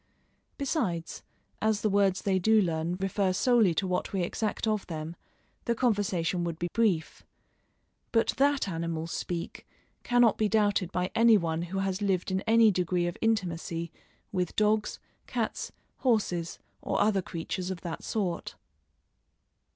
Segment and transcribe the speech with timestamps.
[0.57, 1.21] Besides,
[1.61, 5.15] as the words they do learn refer solely to what we exact of them,
[5.65, 7.21] the conversation would be brief.
[8.11, 9.67] But that animals speak
[10.01, 13.91] cannot be doubted by any one who has lived in any degree of intimacy
[14.31, 18.55] with dogs, cats, horses, or other creatures of that sort.